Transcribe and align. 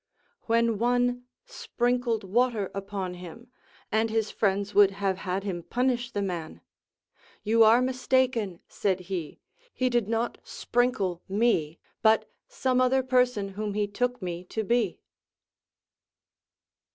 AVhen 0.49 0.79
one 0.79 1.25
sprinkled 1.45 2.23
water 2.23 2.71
upon 2.73 3.13
him, 3.13 3.51
and 3.91 4.09
his 4.09 4.31
friends 4.31 4.73
would 4.73 4.89
have 4.89 5.17
had 5.19 5.43
him 5.43 5.61
punish 5.61 6.09
the 6.09 6.23
man. 6.23 6.59
You 7.43 7.63
are 7.63 7.83
mistaken, 7.83 8.61
said 8.67 9.01
he, 9.01 9.39
he 9.71 9.91
did 9.91 10.07
not 10.09 10.39
sprinkle 10.43 11.21
me, 11.29 11.77
but 12.01 12.27
some 12.47 12.81
other 12.81 13.03
person 13.03 13.49
whom 13.49 13.75
he 13.75 13.85
took 13.87 14.23
me 14.23 14.43
to 14.45 14.63
be. 14.63 14.99